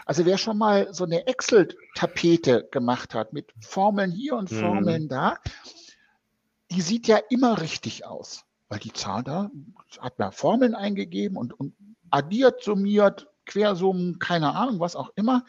Also 0.04 0.26
wer 0.26 0.37
schon 0.37 0.58
mal 0.58 0.93
so 0.93 1.04
eine 1.04 1.26
Excel-Tapete 1.26 2.69
gemacht 2.70 3.14
hat 3.14 3.32
mit 3.32 3.52
Formeln 3.60 4.10
hier 4.10 4.37
und 4.37 4.52
mhm. 4.52 4.60
Formeln 4.60 5.02
mhm. 5.04 5.08
da, 5.08 5.38
die 6.70 6.82
sieht 6.82 7.08
ja 7.08 7.19
immer 7.31 7.60
richtig 7.62 8.04
aus, 8.04 8.44
weil 8.69 8.78
die 8.78 8.92
Zahl 8.92 9.22
da 9.22 9.50
hat 10.00 10.19
man 10.19 10.32
Formeln 10.32 10.75
eingegeben 10.75 11.38
und, 11.38 11.58
und 11.58 11.75
addiert, 12.10 12.62
summiert, 12.62 13.28
Quersummen, 13.46 14.19
keine 14.19 14.54
Ahnung, 14.54 14.81
was 14.81 14.96
auch 14.96 15.10
immer. 15.14 15.44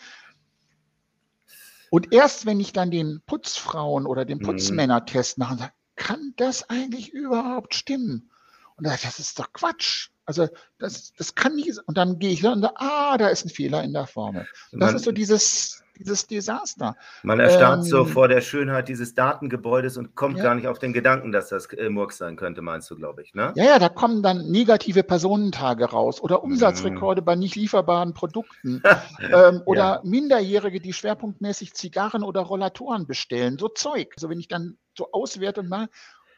Und 1.90 2.14
erst 2.14 2.46
wenn 2.46 2.60
ich 2.60 2.74
dann 2.74 2.92
den 2.92 3.22
Putzfrauen 3.26 4.06
oder 4.06 4.26
den 4.26 4.40
mhm. 4.40 4.44
Putzmänner-Test 4.44 5.38
mache, 5.38 5.58
sage, 5.58 5.72
kann 5.96 6.34
das 6.38 6.70
eigentlich 6.70 7.12
überhaupt 7.12 7.74
stimmen? 7.74 8.30
Und 8.76 8.86
da 8.86 8.92
das 8.92 9.20
ist 9.20 9.40
doch 9.40 9.52
Quatsch. 9.54 10.10
Also 10.26 10.48
das, 10.78 11.14
das 11.14 11.36
kann 11.36 11.56
nicht. 11.56 11.80
Und 11.86 11.98
dann 11.98 12.20
gehe 12.20 12.32
ich 12.32 12.46
und 12.46 12.62
da, 12.62 12.74
ah, 12.76 13.18
da 13.18 13.30
ist 13.30 13.46
ein 13.46 13.50
Fehler 13.50 13.84
in 13.84 13.94
der 13.94 14.08
Formel. 14.08 14.48
Das 14.72 14.94
ist 14.94 15.06
so 15.06 15.12
dieses, 15.12 15.84
dieses 15.98 16.28
Desaster. 16.28 16.96
Man 17.24 17.40
erstarrt 17.40 17.80
ähm, 17.80 17.84
so 17.84 18.06
vor 18.06 18.28
der 18.28 18.42
Schönheit 18.42 18.88
dieses 18.88 19.14
Datengebäudes 19.14 19.98
und 19.98 20.16
kommt 20.16 20.38
ja. 20.38 20.44
gar 20.44 20.56
nicht 20.56 20.68
auf 20.68 20.80
den 20.80 20.94
Gedanken, 20.94 21.32
dass 21.32 21.50
das 21.50 21.66
äh, 21.74 21.90
Murks 21.90 22.18
sein 22.18 22.36
könnte, 22.36 22.62
meinst 22.62 22.90
du, 22.90 22.96
glaube 22.96 23.22
ich. 23.22 23.34
Ne? 23.34 23.54
Ja, 23.56 23.64
ja, 23.66 23.80
da 23.80 23.90
kommen 23.90 24.24
dann 24.24 24.50
negative 24.50 25.04
Personentage 25.04 25.86
raus 25.86 26.22
oder 26.22 26.44
Umsatzrekorde 26.44 27.22
mm. 27.22 27.26
bei 27.26 27.36
nicht 27.36 27.56
lieferbaren 27.56 28.14
Produkten 28.14 28.82
ähm, 29.22 29.62
oder 29.66 29.80
ja. 29.80 30.02
Minderjährige, 30.04 30.80
die 30.80 30.94
schwerpunktmäßig 30.94 31.74
Zigarren 31.74 32.24
oder 32.24 32.42
Rollatoren 32.42 33.08
bestellen. 33.08 33.58
So 33.58 33.68
Zeug. 33.68 34.14
Also 34.16 34.30
wenn 34.30 34.40
ich 34.40 34.48
dann 34.48 34.78
so 34.96 35.12
auswerte 35.12 35.62
und 35.62 35.70
mal 35.70 35.90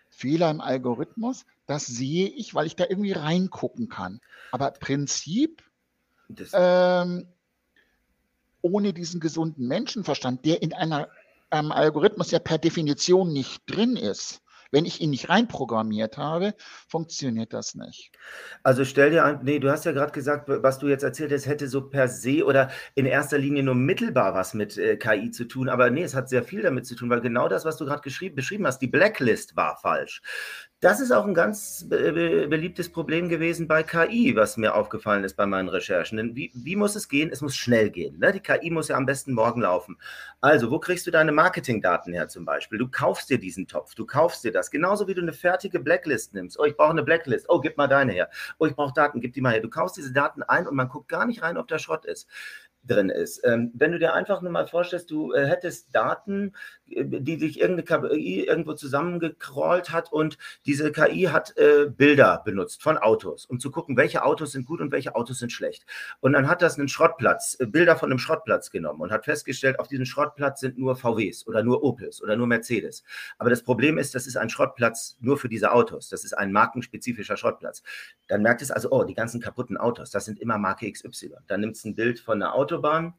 Fehler 0.10 0.50
im 0.50 0.60
Algorithmus, 0.60 1.46
das 1.66 1.86
sehe 1.86 2.28
ich, 2.28 2.56
weil 2.56 2.66
ich 2.66 2.76
da 2.76 2.86
irgendwie 2.90 3.12
reingucken 3.12 3.90
kann. 3.90 4.20
Aber 4.52 4.72
Prinzip, 4.72 5.64
ähm, 6.54 7.28
ohne 8.62 8.94
diesen 8.94 9.20
gesunden 9.20 9.68
Menschenverstand, 9.68 10.46
der 10.46 10.62
in 10.62 10.74
einer, 10.74 11.08
einem 11.50 11.72
Algorithmus 11.72 12.32
ja 12.32 12.40
per 12.40 12.58
Definition 12.58 13.32
nicht 13.32 13.62
drin 13.68 13.96
ist, 13.96 14.42
wenn 14.72 14.86
ich 14.86 15.02
ihn 15.02 15.10
nicht 15.10 15.30
reinprogrammiert 15.30 16.18
habe, 16.18 16.54
funktioniert 16.88 17.54
das 17.54 17.76
nicht. 17.76 18.12
Also 18.64 18.86
stell 18.86 19.10
dir 19.10 19.26
an, 19.26 19.40
nee, 19.44 19.60
du 19.60 19.72
hast 19.72 19.86
ja 19.86 19.92
gerade 19.92 20.12
gesagt, 20.12 20.48
was 20.48 20.80
du 20.80 20.88
jetzt 20.88 21.04
erzählt 21.04 21.32
hast, 21.32 21.48
hätte 21.48 21.68
so 21.68 21.90
per 21.90 22.08
se 22.08 22.46
oder 22.46 22.70
in 22.96 23.06
erster 23.06 23.38
Linie 23.38 23.64
nur 23.64 23.76
mittelbar 23.76 24.34
was 24.34 24.54
mit 24.54 24.78
äh, 24.78 24.98
KI 24.98 25.32
zu 25.32 25.46
tun. 25.46 25.70
Aber 25.70 25.90
nee, 25.90 26.04
es 26.04 26.16
hat 26.16 26.30
sehr 26.30 26.44
viel 26.44 26.62
damit 26.62 26.86
zu 26.86 26.96
tun, 26.96 27.10
weil 27.10 27.22
genau 27.22 27.48
das, 27.50 27.66
was 27.66 27.78
du 27.78 27.86
gerade 27.86 28.02
beschrieben 28.02 28.68
hast, 28.68 28.80
die 28.80 28.88
Blacklist 28.88 29.56
war 29.56 29.78
falsch. 29.78 30.22
Das 30.82 31.02
ist 31.02 31.12
auch 31.12 31.26
ein 31.26 31.34
ganz 31.34 31.86
be 31.90 32.48
beliebtes 32.48 32.90
Problem 32.90 33.28
gewesen 33.28 33.68
bei 33.68 33.84
KI, 33.84 34.34
was 34.38 34.56
mir 34.56 34.76
aufgefallen 34.76 35.26
ist 35.26 35.36
bei 35.36 35.46
meinen 35.46 35.68
Recherchen. 35.68 36.16
Denn 36.16 36.36
wie, 36.38 36.52
wie 36.54 36.78
muss 36.78 36.96
es 36.96 37.10
gehen? 37.10 37.30
Es 37.34 37.42
muss 37.42 37.58
schnell 37.58 37.90
gehen. 37.90 38.18
Ne? 38.18 38.32
Die 38.32 38.40
KI 38.40 38.72
muss 38.72 38.88
ja 38.88 38.96
am 38.96 39.06
besten 39.06 39.34
morgen 39.34 39.60
laufen. 39.60 39.98
Also, 40.40 40.72
wo 40.72 40.80
kriegst 40.80 41.06
du 41.06 41.12
deine 41.12 41.34
Marketingdaten 41.34 42.14
her 42.14 42.30
zum 42.30 42.46
Beispiel? 42.46 42.80
Du 42.80 42.88
kaufst 42.88 43.30
dir 43.30 43.40
diesen 43.40 43.68
Topf, 43.68 43.94
du 43.94 44.06
kaufst 44.06 44.46
dir 44.46 44.54
das. 44.54 44.72
Genauso 44.72 45.06
wie 45.10 45.14
du 45.14 45.22
eine 45.22 45.34
fertige 45.34 45.82
Blacklist 45.82 46.34
nimmst. 46.34 46.58
Oh, 46.58 46.64
ich 46.64 46.78
brauche 46.78 46.92
eine 46.92 47.04
Blacklist. 47.04 47.48
Oh, 47.50 47.60
gib 47.60 47.76
mal 47.76 47.88
deine 47.88 48.14
her. 48.14 48.30
Oh, 48.58 48.66
ich 48.66 48.74
brauche 48.74 48.94
Daten, 48.94 49.20
gib 49.20 49.34
die 49.34 49.42
mal 49.42 49.52
her. 49.52 49.62
Du 49.62 49.70
kaufst 49.70 49.98
diese 49.98 50.14
Daten 50.14 50.44
ein 50.44 50.66
und 50.66 50.78
man 50.78 50.88
guckt 50.88 51.10
gar 51.10 51.26
nicht 51.26 51.42
rein, 51.42 51.58
ob 51.58 51.68
da 51.68 51.78
Schrott 51.78 52.06
ist 52.06 52.30
drin 52.86 53.10
ist. 53.10 53.42
Ähm, 53.44 53.72
wenn 53.74 53.92
du 53.92 54.00
dir 54.00 54.14
einfach 54.14 54.42
nur 54.42 54.52
mal 54.52 54.68
vorstellst, 54.68 55.12
du 55.12 55.34
äh, 55.34 55.46
hättest 55.46 55.94
Daten 55.94 56.54
die 56.90 57.40
sich 57.40 57.60
irgendeine 57.60 58.10
KI 58.10 58.46
irgendwo 58.46 58.74
zusammengecrawlt 58.74 59.92
hat 59.92 60.12
und 60.12 60.38
diese 60.66 60.92
KI 60.92 61.24
hat 61.24 61.58
äh, 61.58 61.88
Bilder 61.90 62.42
benutzt 62.44 62.82
von 62.84 62.98
Autos, 62.98 63.46
um 63.46 63.60
zu 63.60 63.72
gucken, 63.72 63.98
welche 63.98 64.24
Autos 64.24 64.52
sind 64.52 64.66
gut 64.66 64.82
und 64.82 64.92
welche 64.92 65.16
Autos 65.16 65.40
sind 65.40 65.52
schlecht. 65.52 65.86
Und 66.20 66.34
dann 66.34 66.48
hat 66.48 66.62
das 66.62 66.78
einen 66.78 66.88
Schrottplatz, 66.88 67.58
äh, 67.60 67.66
Bilder 67.66 67.96
von 67.96 68.12
einem 68.12 68.20
Schrottplatz 68.20 68.72
genommen 68.72 69.02
und 69.02 69.12
hat 69.12 69.26
festgestellt, 69.26 69.80
auf 69.80 69.88
diesem 69.88 70.06
Schrottplatz 70.06 70.60
sind 70.60 70.78
nur 70.78 70.96
VWs 70.96 71.48
oder 71.48 71.64
nur 71.64 71.84
Opels 71.84 72.22
oder 72.22 72.36
nur 72.36 72.48
Mercedes. 72.48 73.04
Aber 73.38 73.50
das 73.50 73.64
Problem 73.64 73.98
ist, 73.98 74.16
das 74.16 74.28
ist 74.28 74.38
ein 74.38 74.50
Schrottplatz 74.50 75.18
nur 75.20 75.38
für 75.38 75.50
diese 75.50 75.72
Autos. 75.72 76.10
Das 76.10 76.24
ist 76.24 76.38
ein 76.38 76.52
markenspezifischer 76.52 77.38
Schrottplatz. 77.38 77.84
Dann 78.28 78.42
merkt 78.42 78.62
es 78.62 78.72
also, 78.72 78.92
oh, 78.92 79.04
die 79.04 79.14
ganzen 79.14 79.42
kaputten 79.42 79.78
Autos, 79.78 80.12
das 80.12 80.26
sind 80.26 80.40
immer 80.40 80.58
Marke 80.58 80.92
XY. 80.92 81.36
Dann 81.48 81.62
nimmt 81.62 81.76
es 81.76 81.86
ein 81.86 81.96
Bild 81.96 82.20
von 82.20 82.42
einer 82.42 82.54
Autobahn 82.54 83.14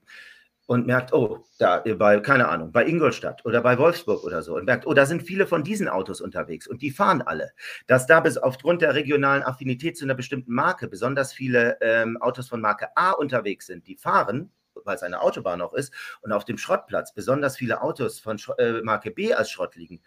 und 0.70 0.86
merkt, 0.86 1.12
oh, 1.12 1.44
da 1.58 1.82
bei, 1.98 2.20
keine 2.20 2.48
Ahnung, 2.48 2.70
bei 2.70 2.86
Ingolstadt 2.86 3.44
oder 3.44 3.60
bei 3.60 3.76
Wolfsburg 3.76 4.22
oder 4.22 4.40
so 4.40 4.54
und 4.54 4.66
merkt, 4.66 4.86
oh, 4.86 4.94
da 4.94 5.04
sind 5.04 5.20
viele 5.20 5.48
von 5.48 5.64
diesen 5.64 5.88
Autos 5.88 6.20
unterwegs 6.20 6.68
und 6.68 6.80
die 6.80 6.92
fahren 6.92 7.22
alle. 7.22 7.50
Dass 7.88 8.06
da 8.06 8.20
bis 8.20 8.38
aufgrund 8.38 8.80
der 8.80 8.94
regionalen 8.94 9.42
Affinität 9.42 9.98
zu 9.98 10.04
einer 10.04 10.14
bestimmten 10.14 10.54
Marke 10.54 10.86
besonders 10.86 11.32
viele 11.32 11.76
ähm, 11.80 12.18
Autos 12.22 12.48
von 12.48 12.60
Marke 12.60 12.86
A 12.94 13.10
unterwegs 13.10 13.66
sind, 13.66 13.88
die 13.88 13.96
fahren, 13.96 14.52
weil 14.84 14.94
es 14.94 15.02
eine 15.02 15.20
Autobahn 15.22 15.60
auch 15.60 15.74
ist, 15.74 15.92
und 16.20 16.30
auf 16.30 16.44
dem 16.44 16.56
Schrottplatz 16.56 17.14
besonders 17.14 17.56
viele 17.56 17.82
Autos 17.82 18.20
von 18.20 18.38
äh, 18.58 18.80
Marke 18.82 19.10
B 19.10 19.34
als 19.34 19.50
Schrott 19.50 19.74
liegen, 19.74 20.00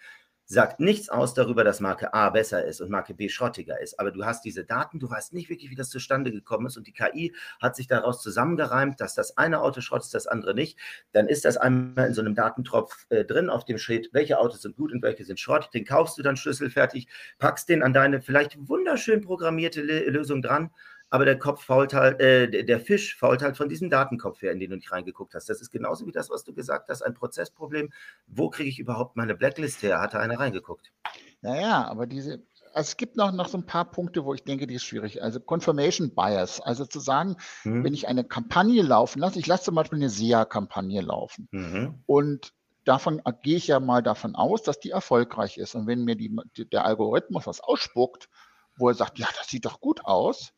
sagt 0.45 0.79
nichts 0.79 1.09
aus 1.09 1.33
darüber, 1.33 1.63
dass 1.63 1.79
Marke 1.79 2.13
A 2.13 2.29
besser 2.29 2.65
ist 2.65 2.81
und 2.81 2.89
Marke 2.89 3.13
B 3.13 3.29
schrottiger 3.29 3.79
ist. 3.79 3.99
Aber 3.99 4.11
du 4.11 4.25
hast 4.25 4.43
diese 4.43 4.65
Daten, 4.65 4.99
du 4.99 5.09
weißt 5.09 5.33
nicht 5.33 5.49
wirklich, 5.49 5.71
wie 5.71 5.75
das 5.75 5.89
zustande 5.89 6.31
gekommen 6.31 6.67
ist 6.67 6.77
und 6.77 6.87
die 6.87 6.93
KI 6.93 7.33
hat 7.61 7.75
sich 7.75 7.87
daraus 7.87 8.21
zusammengereimt, 8.21 8.99
dass 8.99 9.15
das 9.15 9.37
eine 9.37 9.61
Auto 9.61 9.81
Schrott 9.81 10.01
ist, 10.01 10.13
das 10.13 10.27
andere 10.27 10.53
nicht. 10.53 10.77
Dann 11.11 11.27
ist 11.27 11.45
das 11.45 11.57
einmal 11.57 12.07
in 12.07 12.13
so 12.13 12.21
einem 12.21 12.35
Datentropf 12.35 13.05
äh, 13.09 13.25
drin, 13.25 13.49
auf 13.49 13.65
dem 13.65 13.77
steht, 13.77 14.09
welche 14.13 14.39
Autos 14.39 14.61
sind 14.61 14.75
gut 14.75 14.91
und 14.91 15.01
welche 15.01 15.25
sind 15.25 15.39
Schrott. 15.39 15.69
Den 15.73 15.85
kaufst 15.85 16.17
du 16.17 16.23
dann 16.23 16.37
schlüsselfertig, 16.37 17.07
packst 17.39 17.69
den 17.69 17.83
an 17.83 17.93
deine 17.93 18.21
vielleicht 18.21 18.57
wunderschön 18.67 19.21
programmierte 19.21 19.81
Lösung 19.81 20.41
dran 20.41 20.71
aber 21.13 21.25
der 21.25 21.37
Kopf 21.37 21.63
fault 21.65 21.93
halt, 21.93 22.19
äh, 22.21 22.63
der 22.65 22.79
Fisch 22.79 23.15
fault 23.15 23.43
halt 23.43 23.55
von 23.55 23.69
diesem 23.69 23.91
Datenkopf 23.91 24.41
her, 24.41 24.51
in 24.51 24.59
den 24.59 24.71
du 24.71 24.77
nicht 24.77 24.91
reingeguckt 24.91 25.35
hast. 25.35 25.47
Das 25.47 25.61
ist 25.61 25.69
genauso 25.69 26.07
wie 26.07 26.11
das, 26.11 26.31
was 26.31 26.43
du 26.43 26.55
gesagt 26.55 26.89
hast, 26.89 27.03
ein 27.03 27.13
Prozessproblem. 27.13 27.91
Wo 28.25 28.49
kriege 28.49 28.67
ich 28.67 28.79
überhaupt 28.79 29.15
meine 29.15 29.35
Blacklist 29.35 29.83
her? 29.83 30.01
Hat 30.01 30.15
da 30.15 30.19
einer 30.19 30.39
reingeguckt? 30.39 30.91
Naja, 31.43 31.85
aber 31.85 32.07
diese, 32.07 32.41
also 32.73 32.87
es 32.87 32.97
gibt 32.97 33.15
noch, 33.15 33.31
noch 33.31 33.47
so 33.47 33.59
ein 33.59 33.65
paar 33.67 33.91
Punkte, 33.91 34.25
wo 34.25 34.33
ich 34.33 34.43
denke, 34.43 34.65
die 34.65 34.73
ist 34.73 34.85
schwierig. 34.85 35.21
Also 35.21 35.39
Confirmation 35.39 36.15
Bias, 36.15 36.59
also 36.59 36.83
zu 36.83 36.99
sagen, 36.99 37.35
hm. 37.61 37.83
wenn 37.83 37.93
ich 37.93 38.07
eine 38.07 38.23
Kampagne 38.23 38.81
laufen 38.81 39.19
lasse, 39.19 39.37
ich 39.37 39.45
lasse 39.45 39.65
zum 39.65 39.75
Beispiel 39.75 39.99
eine 39.99 40.09
SEA-Kampagne 40.09 41.01
laufen 41.01 41.47
mhm. 41.51 42.01
und 42.07 42.53
davon 42.85 43.21
gehe 43.43 43.57
ich 43.57 43.67
ja 43.67 43.79
mal 43.79 44.01
davon 44.01 44.33
aus, 44.33 44.63
dass 44.63 44.79
die 44.79 44.89
erfolgreich 44.89 45.59
ist. 45.59 45.75
Und 45.75 45.85
wenn 45.85 46.05
mir 46.05 46.15
die, 46.15 46.35
der 46.71 46.85
Algorithmus 46.85 47.45
was 47.45 47.61
ausspuckt, 47.61 48.29
wo 48.77 48.89
er 48.89 48.95
sagt, 48.95 49.19
ja, 49.19 49.27
das 49.37 49.47
sieht 49.47 49.65
doch 49.65 49.79
gut 49.79 50.03
aus, 50.05 50.53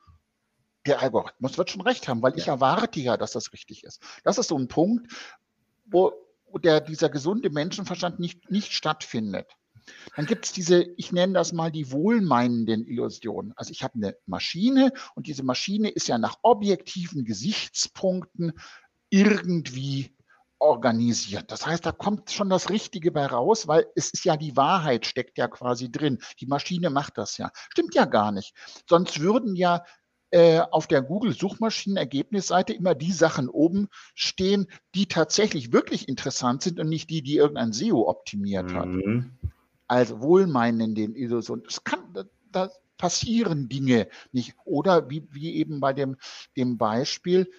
der 0.86 1.02
Algorithmus 1.02 1.58
wird 1.58 1.70
schon 1.70 1.82
recht 1.82 2.08
haben, 2.08 2.22
weil 2.22 2.34
ja. 2.34 2.38
ich 2.38 2.48
erwarte 2.48 3.00
ja, 3.00 3.18
dass 3.18 3.32
das 3.32 3.54
richtig 3.54 3.84
ist. 3.84 4.02
Das 4.24 4.38
ist 4.38 4.50
so 4.50 4.58
ein 4.58 4.68
Punkt, 4.68 5.12
wo, 5.86 6.14
der, 6.64 6.82
dieser 6.82 7.10
gesunde 7.10 7.50
Menschenverstand 7.50 8.20
nicht, 8.20 8.50
nicht 8.50 8.72
stattfindet. 8.72 9.48
Dann 10.16 10.26
gibt 10.26 10.46
es 10.46 10.52
diese, 10.52 10.84
ich 10.98 11.12
nenne 11.12 11.34
das 11.34 11.54
mal 11.54 11.72
die 11.72 11.92
wohlmeinenden 11.92 12.86
Illusionen. 12.88 13.54
Also 13.56 13.72
ich 13.72 13.84
habe 13.84 13.96
eine 13.96 14.16
Maschine 14.26 14.92
und 15.16 15.28
diese 15.28 15.44
Maschine 15.44 15.90
ist 15.90 16.08
ja 16.08 16.18
nach 16.18 16.38
objektiven 16.42 17.24
Gesichtspunkten 17.24 18.54
irgendwie 19.10 20.16
organisiert. 20.58 21.52
Das 21.52 21.66
heißt, 21.66 21.86
da 21.86 21.92
kommt 21.92 22.32
schon 22.32 22.50
das 22.50 22.70
Richtige 22.70 23.12
bei 23.12 23.26
raus, 23.26 23.68
weil 23.68 23.86
es 23.96 24.10
ist 24.10 24.26
ja 24.26 24.38
die 24.38 24.56
Wahrheit 24.56 25.06
steckt 25.06 25.38
ja 25.38 25.48
quasi 25.48 25.92
drin. 25.92 26.20
Die 26.40 26.48
Maschine 26.48 26.90
macht 26.90 27.18
das 27.18 27.38
ja. 27.38 27.52
Stimmt 27.70 27.94
ja 27.94 28.06
gar 28.06 28.32
nicht. 28.32 28.56
Sonst 28.90 29.20
würden 29.20 29.56
ja 29.56 29.84
äh, 30.36 30.60
auf 30.70 30.86
der 30.88 31.02
Google-Suchmaschinenergebnisseite 31.02 32.74
immer 32.74 32.94
die 32.94 33.14
Sachen 33.14 33.48
oben 33.48 33.88
stehen, 34.16 34.68
die 34.94 35.06
tatsächlich 35.06 35.72
wirklich 35.72 36.10
interessant 36.10 36.62
sind 36.62 36.78
und 36.78 36.90
nicht 36.90 37.10
die, 37.10 37.22
die 37.22 37.38
irgendein 37.38 37.72
SEO 37.72 38.10
optimiert 38.10 38.74
hat. 38.74 38.88
Mhm. 38.88 39.32
Also 39.88 40.20
wohlmeinenden 40.20 41.16
Illusionen. 41.16 41.64
Es 41.66 41.86
kann, 41.86 42.02
da 42.52 42.70
passieren 42.98 43.70
Dinge 43.70 44.10
nicht. 44.34 44.56
Oder 44.66 45.10
wie, 45.10 45.26
wie 45.32 45.56
eben 45.56 45.80
bei 45.80 45.94
dem, 45.94 46.18
dem 46.58 46.78
Beispiel, 46.78 47.50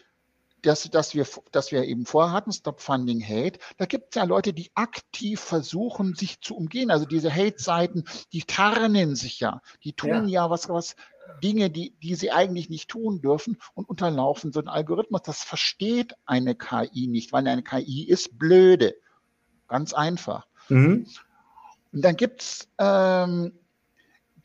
dass, 0.61 0.83
dass, 0.91 1.15
wir, 1.15 1.27
dass 1.53 1.73
wir 1.73 1.85
eben 1.85 2.05
vorher 2.05 2.35
hatten, 2.35 2.53
Stop 2.53 2.83
Funding 2.83 3.23
Hate, 3.27 3.59
da 3.79 3.87
gibt 3.87 4.09
es 4.11 4.17
ja 4.17 4.25
Leute, 4.25 4.53
die 4.53 4.71
aktiv 4.75 5.41
versuchen, 5.41 6.15
sich 6.15 6.43
zu 6.43 6.55
umgehen. 6.55 6.91
Also 6.91 7.07
diese 7.07 7.35
Hate-Seiten, 7.35 8.05
die 8.35 8.43
tarnen 8.43 9.17
sich 9.17 9.41
ja, 9.41 9.63
die 9.83 9.95
tun 9.95 10.29
ja, 10.29 10.45
ja 10.45 10.51
was, 10.51 10.69
was 10.69 10.95
Dinge, 11.43 11.71
die, 11.71 11.95
die 12.03 12.15
sie 12.15 12.33
eigentlich 12.33 12.71
nicht 12.71 12.89
tun 12.89 13.21
dürfen 13.21 13.59
und 13.75 13.89
unterlaufen 13.89 14.53
so 14.53 14.61
ein 14.61 14.69
Algorithmus. 14.69 15.23
Das 15.23 15.43
versteht 15.43 16.15
eine 16.25 16.55
KI 16.55 17.07
nicht, 17.07 17.33
weil 17.33 17.47
eine 17.47 17.63
KI 17.63 18.05
ist 18.05 18.39
blöde. 18.39 18.95
Ganz 19.69 19.93
einfach. 19.93 20.47
Mhm. 20.69 21.07
Und 21.93 22.03
dann 22.03 22.17
gibt 22.17 22.43
es 22.43 22.69
ähm, 22.79 23.53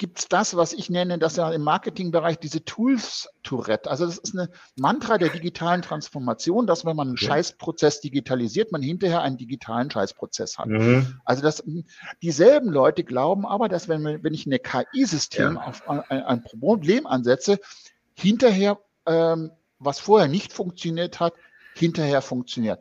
gibt's 0.01 0.27
das, 0.27 0.55
was 0.55 0.73
ich 0.73 0.89
nenne, 0.89 1.19
das 1.19 1.35
ja 1.35 1.51
im 1.51 1.61
Marketingbereich 1.61 2.39
diese 2.39 2.65
Tools-Tourette. 2.65 3.87
Also 3.87 4.07
das 4.07 4.17
ist 4.17 4.33
eine 4.33 4.49
Mantra 4.75 5.19
der 5.19 5.29
digitalen 5.29 5.83
Transformation, 5.83 6.65
dass 6.65 6.85
wenn 6.85 6.95
man 6.95 7.09
einen 7.09 7.17
ja. 7.17 7.27
Scheißprozess 7.27 8.01
digitalisiert, 8.01 8.71
man 8.71 8.81
hinterher 8.81 9.21
einen 9.21 9.37
digitalen 9.37 9.91
Scheißprozess 9.91 10.57
hat. 10.57 10.69
Mhm. 10.69 11.19
Also 11.23 11.43
das, 11.43 11.63
dieselben 12.23 12.71
Leute 12.71 13.03
glauben 13.03 13.45
aber, 13.45 13.69
dass 13.69 13.89
wenn, 13.89 14.23
wenn 14.23 14.33
ich 14.33 14.47
eine 14.47 14.57
KI-System 14.57 15.53
ja. 15.53 15.61
auf 15.67 15.87
ein, 15.87 16.01
ein, 16.09 16.41
Problem 16.41 17.05
ansetze, 17.05 17.59
hinterher, 18.15 18.79
ähm, 19.05 19.51
was 19.77 19.99
vorher 19.99 20.27
nicht 20.27 20.51
funktioniert 20.51 21.19
hat, 21.19 21.35
hinterher 21.75 22.23
funktioniert. 22.23 22.79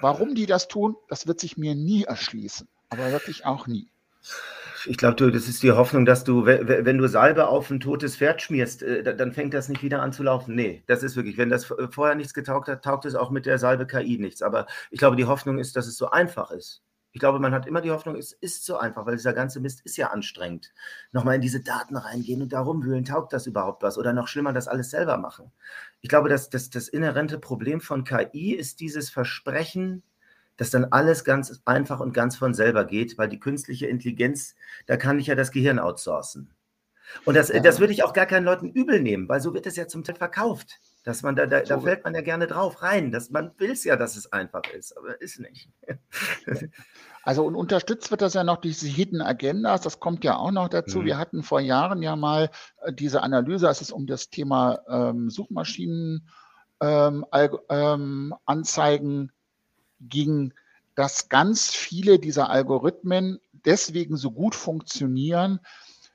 Warum 0.00 0.34
die 0.34 0.46
das 0.46 0.66
tun, 0.66 0.96
das 1.08 1.28
wird 1.28 1.38
sich 1.38 1.56
mir 1.56 1.76
nie 1.76 2.02
erschließen. 2.02 2.66
Aber 2.88 3.12
wirklich 3.12 3.46
auch 3.46 3.68
nie. 3.68 3.92
Ich 4.86 4.96
glaube, 4.96 5.32
das 5.32 5.48
ist 5.48 5.62
die 5.62 5.72
Hoffnung, 5.72 6.04
dass 6.04 6.24
du, 6.24 6.46
wenn 6.46 6.98
du 6.98 7.08
Salbe 7.08 7.48
auf 7.48 7.70
ein 7.70 7.80
totes 7.80 8.16
Pferd 8.16 8.42
schmierst, 8.42 8.82
äh, 8.82 9.16
dann 9.16 9.32
fängt 9.32 9.54
das 9.54 9.68
nicht 9.68 9.82
wieder 9.82 10.02
an 10.02 10.12
zu 10.12 10.22
laufen. 10.22 10.54
Nee, 10.54 10.82
das 10.86 11.02
ist 11.02 11.16
wirklich, 11.16 11.38
wenn 11.38 11.50
das 11.50 11.64
vorher 11.64 12.14
nichts 12.14 12.34
getaugt 12.34 12.68
hat, 12.68 12.84
taugt 12.84 13.04
es 13.04 13.14
auch 13.14 13.30
mit 13.30 13.46
der 13.46 13.58
Salbe 13.58 13.86
KI 13.86 14.18
nichts. 14.18 14.42
Aber 14.42 14.66
ich 14.90 14.98
glaube, 14.98 15.16
die 15.16 15.26
Hoffnung 15.26 15.58
ist, 15.58 15.76
dass 15.76 15.86
es 15.86 15.96
so 15.96 16.10
einfach 16.10 16.50
ist. 16.50 16.82
Ich 17.12 17.20
glaube, 17.20 17.40
man 17.40 17.54
hat 17.54 17.66
immer 17.66 17.80
die 17.80 17.90
Hoffnung, 17.90 18.16
es 18.16 18.32
ist 18.32 18.64
so 18.64 18.76
einfach, 18.76 19.06
weil 19.06 19.16
dieser 19.16 19.32
ganze 19.32 19.60
Mist 19.60 19.80
ist 19.84 19.96
ja 19.96 20.08
anstrengend. 20.08 20.72
Nochmal 21.10 21.36
in 21.36 21.40
diese 21.40 21.60
Daten 21.60 21.96
reingehen 21.96 22.42
und 22.42 22.52
da 22.52 22.60
rumwühlen, 22.60 23.04
taugt 23.04 23.32
das 23.32 23.46
überhaupt 23.46 23.82
was? 23.82 23.96
Oder 23.96 24.12
noch 24.12 24.28
schlimmer, 24.28 24.52
das 24.52 24.68
alles 24.68 24.90
selber 24.90 25.16
machen. 25.16 25.50
Ich 26.00 26.10
glaube, 26.10 26.28
dass 26.28 26.50
das, 26.50 26.70
das 26.70 26.86
inhärente 26.88 27.38
Problem 27.38 27.80
von 27.80 28.04
KI 28.04 28.52
ist 28.54 28.80
dieses 28.80 29.08
Versprechen, 29.10 30.02
dass 30.58 30.70
dann 30.70 30.84
alles 30.86 31.24
ganz 31.24 31.62
einfach 31.64 32.00
und 32.00 32.12
ganz 32.12 32.36
von 32.36 32.52
selber 32.52 32.84
geht, 32.84 33.16
weil 33.16 33.28
die 33.28 33.40
künstliche 33.40 33.86
Intelligenz, 33.86 34.54
da 34.86 34.98
kann 34.98 35.18
ich 35.18 35.28
ja 35.28 35.34
das 35.34 35.50
Gehirn 35.50 35.78
outsourcen. 35.78 36.50
Und 37.24 37.36
das, 37.36 37.48
ja. 37.48 37.60
das 37.60 37.80
würde 37.80 37.92
ich 37.92 38.04
auch 38.04 38.12
gar 38.12 38.26
keinen 38.26 38.44
Leuten 38.44 38.70
übel 38.70 39.00
nehmen, 39.00 39.28
weil 39.28 39.40
so 39.40 39.54
wird 39.54 39.66
es 39.66 39.76
ja 39.76 39.86
zum 39.88 40.04
Teil 40.04 40.16
verkauft. 40.16 40.78
Dass 41.04 41.22
man 41.22 41.36
da, 41.36 41.46
da, 41.46 41.62
da 41.62 41.80
fällt 41.80 42.04
man 42.04 42.14
ja 42.14 42.20
gerne 42.20 42.46
drauf 42.46 42.82
rein. 42.82 43.10
Dass 43.10 43.30
man 43.30 43.52
will 43.56 43.70
es 43.70 43.84
ja, 43.84 43.96
dass 43.96 44.16
es 44.16 44.30
einfach 44.30 44.62
ist, 44.74 44.94
aber 44.94 45.20
ist 45.22 45.40
nicht. 45.40 45.70
Also 47.24 47.44
und 47.44 47.56
unterstützt 47.56 48.10
wird 48.10 48.22
das 48.22 48.32
ja 48.32 48.42
noch 48.42 48.56
diese 48.56 48.86
Hidden 48.86 49.20
Agendas, 49.20 49.82
das 49.82 50.00
kommt 50.00 50.24
ja 50.24 50.36
auch 50.36 50.50
noch 50.50 50.68
dazu. 50.68 51.00
Mhm. 51.00 51.04
Wir 51.04 51.18
hatten 51.18 51.42
vor 51.42 51.60
Jahren 51.60 52.00
ja 52.00 52.16
mal 52.16 52.48
äh, 52.80 52.90
diese 52.90 53.22
Analyse, 53.22 53.68
als 53.68 53.82
es 53.82 53.92
um 53.92 54.06
das 54.06 54.30
Thema 54.30 54.78
ähm, 54.88 55.28
Suchmaschinen 55.28 56.26
ähm, 56.80 57.26
ähm, 57.68 58.34
Anzeigen 58.46 59.30
ging, 60.00 60.52
dass 60.94 61.28
ganz 61.28 61.70
viele 61.70 62.18
dieser 62.18 62.50
Algorithmen 62.50 63.38
deswegen 63.52 64.16
so 64.16 64.30
gut 64.30 64.54
funktionieren, 64.54 65.60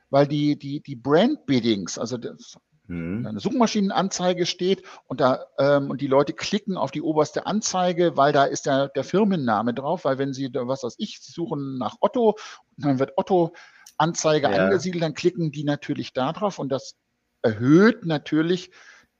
weil 0.09 0.27
die, 0.27 0.57
die, 0.57 0.81
die 0.81 0.95
Brand 0.95 1.45
Biddings, 1.45 1.97
also 1.97 2.17
das, 2.17 2.57
mhm. 2.87 3.25
eine 3.25 3.39
Suchmaschinenanzeige 3.39 4.45
steht 4.45 4.83
und 5.07 5.21
da 5.21 5.45
ähm, 5.57 5.89
und 5.89 6.01
die 6.01 6.07
Leute 6.07 6.33
klicken 6.33 6.77
auf 6.77 6.91
die 6.91 7.01
oberste 7.01 7.45
Anzeige, 7.45 8.17
weil 8.17 8.33
da 8.33 8.45
ist 8.45 8.65
der, 8.65 8.89
der 8.89 9.03
Firmenname 9.03 9.73
drauf, 9.73 10.05
weil 10.05 10.17
wenn 10.17 10.33
sie, 10.33 10.49
was 10.53 10.83
weiß 10.83 10.95
ich, 10.97 11.21
suchen 11.21 11.77
nach 11.77 11.95
Otto, 12.01 12.35
dann 12.77 12.99
wird 12.99 13.13
Otto 13.15 13.53
Anzeige 13.97 14.49
ja. 14.49 14.65
angesiedelt, 14.65 15.03
dann 15.03 15.13
klicken 15.13 15.51
die 15.51 15.63
natürlich 15.63 16.13
da 16.13 16.33
drauf 16.33 16.59
und 16.59 16.69
das 16.69 16.95
erhöht 17.41 18.05
natürlich 18.05 18.71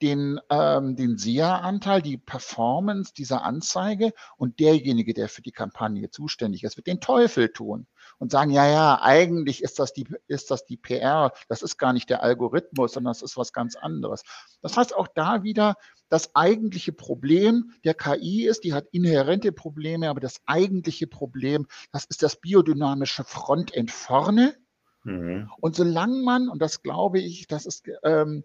den, 0.04 0.38
ähm, 0.50 0.98
den 0.98 1.18
SEA-Anteil, 1.18 2.02
die 2.02 2.18
Performance 2.18 3.14
dieser 3.14 3.44
Anzeige 3.44 4.12
und 4.36 4.60
derjenige, 4.60 5.14
der 5.14 5.30
für 5.30 5.42
die 5.42 5.54
Kampagne 5.54 6.10
zuständig 6.10 6.66
ist, 6.66 6.76
wird 6.76 6.88
den 6.88 7.00
Teufel 7.00 7.54
tun. 7.54 7.88
und 8.20 8.32
sagen, 8.32 8.52
ja, 8.52 8.68
ja, 8.68 9.02
eigentlich 9.02 9.64
ist 9.64 9.80
das, 9.80 9.94
die, 9.94 10.06
ist 10.28 10.52
das 10.52 10.66
die 10.66 10.78
PR, 10.78 11.32
das 11.48 11.62
ist 11.62 11.78
gar 11.78 11.94
nicht 11.94 12.10
der 12.10 12.22
Algorithmus, 12.22 12.94
sondern 12.94 13.12
das 13.12 13.22
ist 13.22 13.38
was 13.38 13.54
ganz 13.54 13.76
anderes. 13.78 14.24
Das 14.62 14.76
heißt 14.76 14.94
auch 14.96 15.08
da 15.08 15.44
wieder, 15.44 15.76
das 16.10 16.36
eigentliche 16.36 16.92
Problem 16.92 17.72
der 17.86 17.94
KI 17.94 18.46
ist, 18.46 18.66
die 18.66 18.74
hat 18.74 18.88
inhärente 18.92 19.54
Probleme, 19.54 20.10
aber 20.10 20.20
das 20.20 20.42
eigentliche 20.46 21.08
Problem, 21.08 21.66
das 21.92 22.06
ist 22.06 22.22
das 22.24 22.36
biodynamische 22.36 23.24
Frontend 23.24 23.90
vorne. 23.90 24.56
Mhm. 25.04 25.50
Und 25.60 25.76
solange 25.76 26.22
man, 26.22 26.50
und 26.50 26.62
das 26.62 26.82
glaube 26.82 27.20
ich, 27.20 27.48
das 27.48 27.66
ist, 27.66 27.90
ähm, 28.04 28.44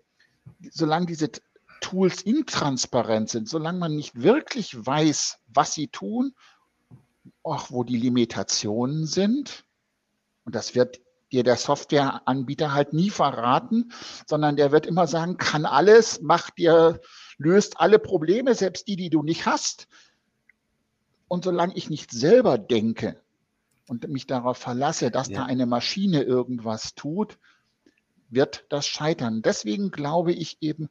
solange 0.71 1.07
diese 1.07 1.31
Tools 1.81 2.23
intransparent 2.23 3.31
sind, 3.31 3.49
solange 3.49 3.79
man 3.79 3.97
nicht 3.97 4.21
wirklich 4.21 4.75
weiß, 4.85 5.39
was 5.47 5.73
sie 5.73 5.89
tun, 5.89 6.35
auch 7.43 7.71
wo 7.71 7.85
die 7.85 7.97
Limitationen 7.97 9.07
sind, 9.07 9.65
und 10.45 10.55
das 10.55 10.75
wird 10.75 11.01
dir 11.31 11.43
der 11.43 11.57
Softwareanbieter 11.57 12.73
halt 12.73 12.93
nie 12.93 13.11
verraten, 13.11 13.93
sondern 14.27 14.57
der 14.57 14.73
wird 14.73 14.87
immer 14.87 15.07
sagen, 15.07 15.37
kann 15.37 15.67
alles, 15.67 16.23
macht 16.23 16.59
dir, 16.59 17.01
löst 17.37 17.79
alle 17.81 17.99
Probleme, 17.99 18.55
selbst 18.55 18.89
die, 18.89 18.97
die 18.97 19.11
du 19.11 19.23
nicht 19.23 19.47
hast. 19.47 19.89
Und 21.29 21.45
solange 21.45 21.77
ich 21.77 21.91
nicht 21.91 22.11
selber 22.11 22.57
denke 22.57 23.21
und 23.89 24.09
mich 24.09 24.27
darauf 24.27 24.57
verlasse, 24.57 25.11
dass 25.11 25.29
ja. 25.29 25.41
da 25.41 25.45
eine 25.45 25.67
Maschine 25.67 26.23
irgendwas 26.23 26.95
tut, 26.95 27.39
wird 28.31 28.65
das 28.71 28.87
scheitern. 28.87 29.43
Deswegen 29.43 29.91
glaube 29.91 30.33
ich 30.33 30.59
eben, 30.61 30.89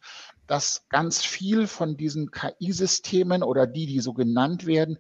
dass 0.47 0.87
ganz 0.89 1.23
viel 1.23 1.67
von 1.67 1.97
diesen 1.97 2.31
KI-Systemen 2.31 3.43
oder 3.43 3.67
die, 3.67 3.85
die 3.85 3.99
so 3.99 4.13
genannt 4.13 4.65
werden, 4.65 4.97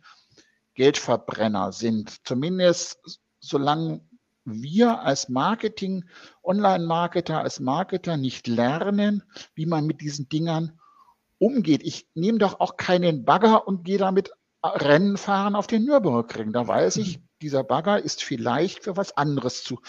Geldverbrenner 0.75 1.71
sind. 1.71 2.25
Zumindest 2.25 3.19
solange 3.39 4.01
wir 4.45 5.01
als 5.01 5.29
Marketing, 5.29 6.05
Online-Marketer, 6.43 7.41
als 7.41 7.59
Marketer 7.59 8.15
nicht 8.17 8.47
lernen, 8.47 9.23
wie 9.55 9.65
man 9.65 9.85
mit 9.85 10.01
diesen 10.01 10.29
Dingern 10.29 10.79
umgeht. 11.39 11.81
Ich 11.83 12.07
nehme 12.13 12.37
doch 12.37 12.59
auch 12.59 12.77
keinen 12.77 13.25
Bagger 13.25 13.67
und 13.67 13.83
gehe 13.83 13.97
damit 13.97 14.31
Rennen 14.63 15.17
fahren 15.17 15.55
auf 15.55 15.67
den 15.67 15.85
Nürburgring. 15.85 16.53
Da 16.53 16.67
weiß 16.67 16.97
ich, 16.97 17.19
dieser 17.41 17.63
Bagger 17.63 18.01
ist 18.01 18.23
vielleicht 18.23 18.83
für 18.83 18.97
was 18.97 19.15
anderes 19.15 19.63
zu 19.63 19.79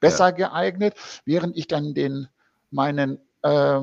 besser 0.00 0.26
ja. 0.26 0.30
geeignet, 0.30 0.94
während 1.24 1.56
ich 1.56 1.68
dann 1.68 1.94
den 1.94 2.28
meinen 2.70 3.18
äh, 3.42 3.82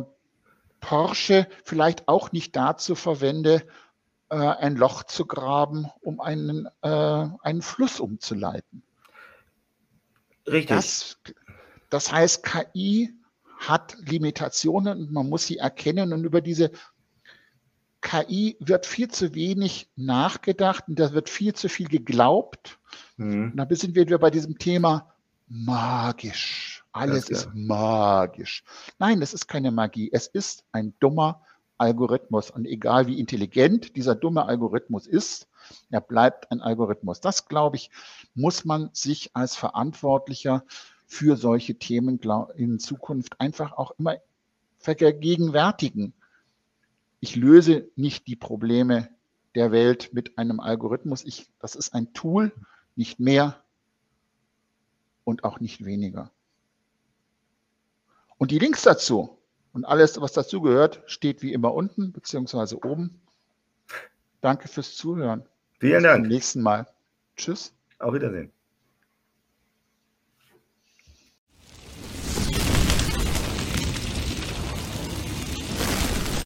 Porsche 0.84 1.48
vielleicht 1.63 2.10
auch 2.10 2.34
nicht 2.34 2.56
dazu 2.58 2.94
verwende, 2.94 3.66
äh, 4.30 4.36
ein 4.36 4.75
Loch 4.75 5.04
zu 5.04 5.25
graben, 5.25 5.88
um 6.02 6.20
einen, 6.20 6.68
äh, 6.82 6.90
einen 6.90 7.62
Fluss 7.62 8.02
umzuleiten. 8.02 8.84
Richtig. 10.46 10.68
Das, 10.68 11.18
das 11.90 12.12
heißt, 12.12 12.44
KI 12.44 13.13
hat 13.60 13.96
Limitationen 14.02 15.00
und 15.00 15.12
man 15.13 15.30
muss 15.30 15.48
sie 15.48 15.58
erkennen 15.58 16.12
und 16.12 16.25
über 16.25 16.42
diese 16.42 16.72
KI 18.02 18.58
wird 18.60 18.86
viel 18.86 19.08
zu 19.08 19.34
wenig 19.34 19.90
nachgedacht 19.96 20.84
und 20.90 21.00
da 21.00 21.13
wird 21.13 21.30
viel 21.30 21.54
zu 21.54 21.70
viel 21.70 21.88
geglaubt. 21.88 22.78
Mhm. 23.16 23.52
Und 23.52 23.58
da 23.58 23.66
sind 23.74 23.96
wir 23.96 24.06
wieder 24.06 24.20
bei 24.20 24.32
diesem 24.32 24.58
Thema 24.58 25.13
magisch. 25.48 26.73
Alles 26.93 27.29
ist 27.29 27.50
magisch. 27.53 28.63
Nein, 29.00 29.21
es 29.21 29.33
ist 29.33 29.47
keine 29.47 29.71
Magie. 29.71 30.09
Es 30.12 30.27
ist 30.27 30.63
ein 30.71 30.93
dummer 31.00 31.41
Algorithmus. 31.77 32.51
Und 32.51 32.65
egal 32.65 33.07
wie 33.07 33.19
intelligent 33.19 33.95
dieser 33.95 34.15
dumme 34.15 34.45
Algorithmus 34.45 35.07
ist, 35.07 35.47
er 35.89 36.01
bleibt 36.01 36.51
ein 36.51 36.62
Algorithmus. 36.62 37.19
Das, 37.19 37.47
glaube 37.47 37.77
ich, 37.77 37.89
muss 38.35 38.63
man 38.63 38.89
sich 38.93 39.31
als 39.33 39.55
Verantwortlicher 39.55 40.63
für 41.05 41.35
solche 41.35 41.75
Themen 41.75 42.19
in 42.55 42.79
Zukunft 42.79 43.39
einfach 43.39 43.73
auch 43.73 43.91
immer 43.97 44.17
vergegenwärtigen. 44.77 46.13
Ich 47.19 47.35
löse 47.35 47.89
nicht 47.95 48.27
die 48.27 48.35
Probleme 48.35 49.09
der 49.55 49.71
Welt 49.71 50.13
mit 50.13 50.38
einem 50.38 50.59
Algorithmus. 50.59 51.23
Ich, 51.23 51.50
das 51.59 51.75
ist 51.75 51.93
ein 51.93 52.13
Tool, 52.13 52.51
nicht 52.95 53.19
mehr 53.19 53.63
und 55.23 55.43
auch 55.43 55.59
nicht 55.59 55.85
weniger. 55.85 56.31
Und 58.43 58.51
die 58.51 58.59
Links 58.59 58.81
dazu 58.81 59.39
und 59.71 59.85
alles, 59.85 60.19
was 60.19 60.33
dazu 60.33 60.59
gehört, 60.59 61.01
steht 61.05 61.41
wie 61.43 61.53
immer 61.53 61.73
unten 61.73 62.12
beziehungsweise 62.12 62.75
oben. 62.83 63.21
Danke 64.41 64.67
fürs 64.67 64.97
Zuhören. 64.97 65.45
Vielen 65.79 66.03
Dank. 66.03 66.23
Bis 66.23 66.27
zum 66.27 66.36
nächsten 66.36 66.62
Mal. 66.62 66.88
Tschüss. 67.38 67.73
Auf 67.99 68.13
Wiedersehen. 68.13 68.51